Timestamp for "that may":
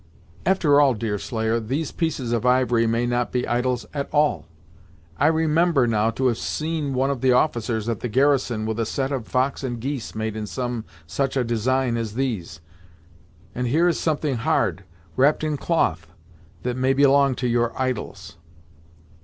16.63-16.93